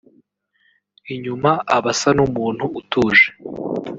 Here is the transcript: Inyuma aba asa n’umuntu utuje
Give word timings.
Inyuma 1.13 1.51
aba 1.77 1.89
asa 1.93 2.09
n’umuntu 2.17 2.65
utuje 2.79 3.27